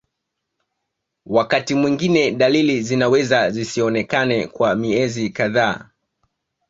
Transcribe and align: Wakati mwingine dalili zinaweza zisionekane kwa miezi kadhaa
Wakati 1.25 1.75
mwingine 1.75 2.31
dalili 2.31 2.81
zinaweza 2.81 3.51
zisionekane 3.51 4.47
kwa 4.47 4.75
miezi 4.75 5.29
kadhaa 5.29 5.89